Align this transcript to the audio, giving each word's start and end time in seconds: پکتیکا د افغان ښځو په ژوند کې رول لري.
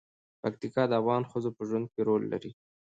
پکتیکا 0.41 0.83
د 0.87 0.93
افغان 1.01 1.23
ښځو 1.31 1.49
په 1.57 1.63
ژوند 1.69 1.85
کې 1.93 2.01
رول 2.07 2.23
لري. 2.31 2.51